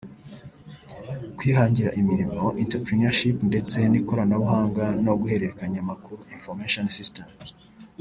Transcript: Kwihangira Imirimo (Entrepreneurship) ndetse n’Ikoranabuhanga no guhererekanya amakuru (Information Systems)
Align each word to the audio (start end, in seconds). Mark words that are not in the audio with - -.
Kwihangira 1.37 1.95
Imirimo 2.01 2.43
(Entrepreneurship) 2.63 3.37
ndetse 3.49 3.77
n’Ikoranabuhanga 3.91 4.85
no 5.05 5.13
guhererekanya 5.21 5.77
amakuru 5.83 6.21
(Information 6.37 6.85
Systems) 6.97 7.45